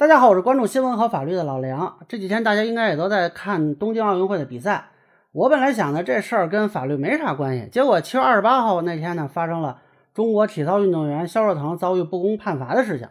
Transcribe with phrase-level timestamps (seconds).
[0.00, 1.98] 大家好，我是关注新闻和法律的老梁。
[2.08, 4.86] 这几天大家应该也都在看东京奥运会的比赛。
[5.30, 7.68] 我本来想呢，这事儿跟法律没啥关系。
[7.70, 9.82] 结果七月二十八号那天呢，发生了
[10.14, 13.08] 中国体操运动员肖若腾遭遇不公判罚的事情。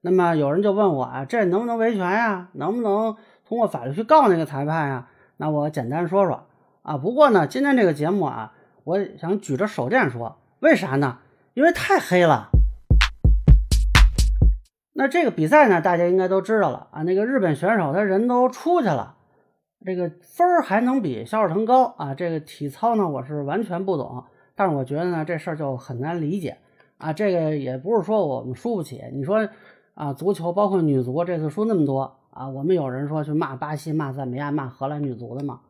[0.00, 2.48] 那么有人就问我啊，这能不能维权呀？
[2.54, 3.14] 能不能
[3.46, 5.08] 通过法律去告那个裁判呀？
[5.36, 6.44] 那我简单说说
[6.80, 6.96] 啊。
[6.96, 8.54] 不过呢，今天这个节目啊，
[8.84, 11.18] 我想举着手电说，为啥呢？
[11.52, 12.49] 因为太黑了。
[15.00, 17.02] 那这个比赛呢，大家应该都知道了啊。
[17.04, 19.16] 那个日本选手他人都出去了，
[19.82, 22.12] 这个分儿还能比肖若腾高啊？
[22.12, 24.22] 这个体操呢，我是完全不懂，
[24.54, 26.58] 但是我觉得呢，这事儿就很难理解
[26.98, 27.14] 啊。
[27.14, 29.48] 这个也不是说我们输不起，你说
[29.94, 35.60] 啊，足球包括女足这次输那么多啊，我们有人说去骂巴西、骂赞比亚、骂荷兰女足的吗？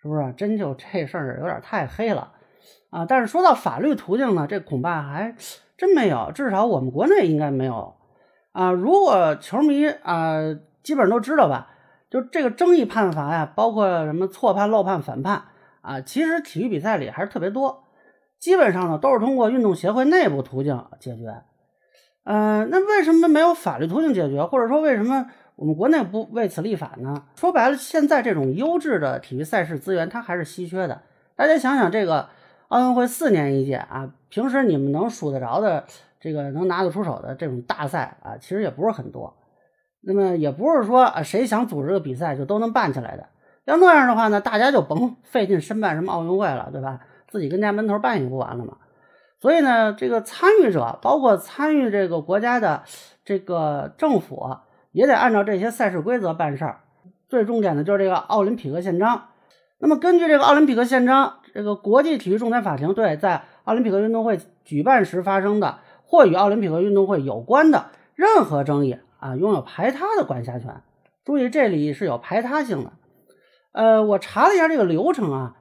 [0.00, 0.32] 是不是？
[0.34, 2.32] 真就这事儿有点太黑了
[2.88, 3.04] 啊！
[3.04, 5.34] 但是说到法律途径呢，这恐怕还
[5.76, 7.97] 真没有，至少我们国内应该没有。
[8.58, 10.40] 啊，如果球迷啊，
[10.82, 11.68] 基本上都知道吧？
[12.10, 15.44] 就这个争议判罚呀，包括什么错判、漏判、反判
[15.80, 17.84] 啊，其实体育比赛里还是特别多。
[18.40, 21.42] 基本上呢，都是通过运动协会内部途径解决。
[22.24, 24.42] 嗯，那为什么没有法律途径解决？
[24.44, 27.26] 或者说为什么我们国内不为此立法呢？
[27.36, 31.02] 说白了，现在这种优质的体育赛事资源它还是稀缺的。
[31.36, 32.28] 大家想想，这个
[32.66, 35.84] 奥运会四年一届啊，平时你们能数得着的。
[36.20, 39.36] 这个能拿得出手的这种大赛啊，其实也不是很多。
[40.00, 43.26] 那么也不是说啊，谁想组织个比赛就都能办起来的。
[43.64, 47.00] 要那样的话呢，大家就甭 费劲申办什么奥运会了，对吧？
[47.28, 48.78] 自己跟家门头办也不完了吗？
[49.40, 52.82] 所以呢，这个参与者，包括参与这个国家的
[53.24, 54.56] 这个政府，
[54.92, 56.80] 也得按照这些赛事规则办事儿。
[57.28, 59.28] 最重点的就是这个奥林匹克宪章。
[59.78, 65.78] 那么根据这个奥林匹克宪章，这个国际体育仲裁法庭对在奥林匹克运动会举办时发生的。
[66.10, 70.82] 或与奥林匹克运动会有关的任何争议啊，拥有排他的管辖权。
[71.22, 72.92] 注意，这里是有排他性的。
[73.72, 75.56] 呃，我查了一下这个流程啊，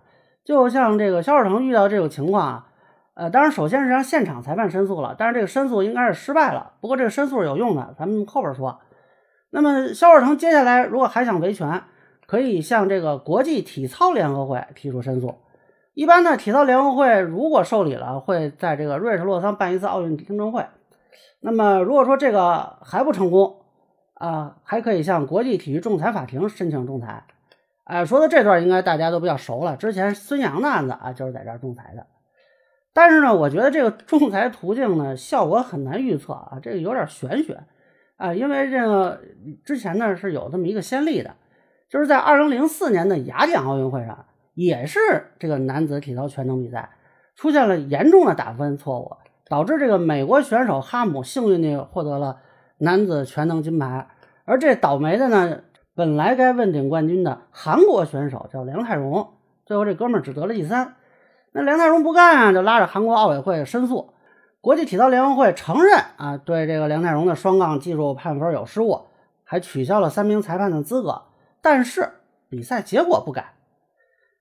[0.46, 2.68] 就像这个肖若腾遇到这种情况啊，
[3.16, 6.72] 呃，当然首先是让现场裁判申诉了，但是这个申诉应该是失败了。
[6.80, 8.80] 不过这个申诉是有用的，咱们后边说。
[9.50, 11.84] 那么肖若腾接下来如果还想维权，
[12.26, 15.36] 可以向这个国际体操联合会提出申诉。
[15.98, 20.64] 一般呢，体操联合会如果受理了，会在这个瑞士洛桑办一次奥运听证会。
[21.40, 23.62] 那么，如果说这个还不成功，
[24.14, 27.26] 啊，还可以向国际体育仲裁法庭申请仲裁。
[27.86, 32.06] 哎，说到这段应该大家都比较熟了，之前孙杨的案子啊，就是在这儿仲裁的。
[32.94, 37.60] 但是呢，我觉得这个仲裁途径呢，效果很难预测啊，这个有点玄学
[38.18, 39.20] 啊，因为这个
[39.66, 41.36] 之前呢是有这么一个先例的，
[41.90, 44.26] 就是在二零零四年的雅典奥运会上。
[44.58, 45.00] 也是
[45.38, 46.90] 这个男子体操全能比赛
[47.36, 49.12] 出现了严重的打分错误，
[49.48, 52.40] 导致这个美国选手哈姆幸运地获得了
[52.80, 54.08] 男子全能金牌，
[54.46, 55.60] 而这倒霉的呢，
[55.94, 60.96] 本来该问鼎冠军的韩国选手叫梁泰荣，最后这哥们儿只得了第三。
[61.52, 64.16] 那梁泰荣不干啊，就拉着韩国奥委会申诉，
[64.60, 69.02] 国际体操联合会承认啊，对这个梁泰荣的双杠技术判分有失误，
[69.44, 71.22] 还取消了三名裁判的资格，
[71.62, 72.10] 但是
[72.50, 73.54] 比赛结果不改。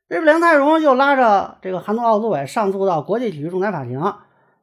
[0.08, 4.00] 这梁泰荣又拉着这个韩国奥组委上诉到国际体育仲裁法庭。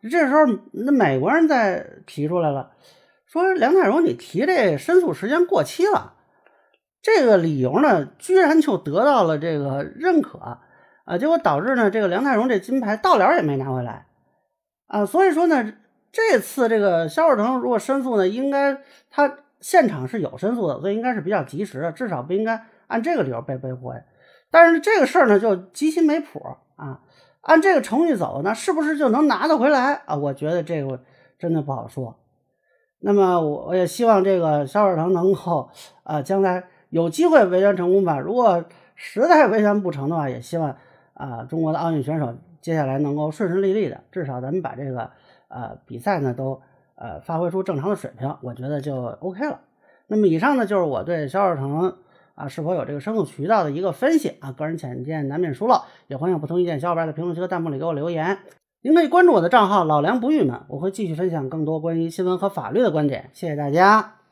[0.01, 0.39] 这时候，
[0.71, 2.71] 那美国人在提出来了，
[3.25, 6.13] 说梁泰荣你提这申诉时间过期了。
[7.01, 10.39] 这个理由呢，居然就得到了这个认可
[11.05, 11.17] 啊！
[11.17, 14.05] 结果导致呢，这个梁泰荣这金牌到了也没拿回来
[14.87, 15.05] 啊！
[15.05, 15.73] 所以说呢，
[16.13, 18.77] 这次这个肖若腾如果申诉呢，应该
[19.09, 24.01] 他现场是有申诉的，所以应该是比较及时的，至少不应该按这个理由被驳回。
[24.53, 26.39] 但是这个事儿呢，就极其没谱
[26.75, 26.99] 啊！
[27.41, 30.15] 按这个程序走，那是不是就能拿得回来啊？
[30.15, 30.99] 我觉得这个
[31.39, 32.19] 真的不好说。
[32.99, 35.71] 那么我我也希望这个肖若腾能够
[36.03, 38.19] 啊，将来有机会维权成功吧。
[38.19, 38.63] 如果
[38.93, 40.77] 实在维权不成的话，也希望
[41.15, 45.09] 啊，中国的奥运选手接下来能够顺顺利利的，至少咱们把这个
[45.47, 46.61] 呃比赛呢都
[46.93, 49.61] 呃发挥出正常的水平，我觉得就 OK 了。
[50.05, 51.97] 那么以上呢，就是我对肖若腾。
[52.35, 54.51] 啊，是否有这个申诉渠道的一个分析啊？
[54.51, 58.39] 个人浅见难免疏漏，也欢迎不同意见小伙伴在评论区和弹幕里给我留言。
[58.81, 63.29] 您可以关注我的账号老梁不郁闷，我会继续分享更多关于新闻和法律的观点。
[63.33, 64.22] 谢谢大家。